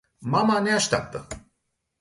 [0.31, 1.21] Mama ne asteapta.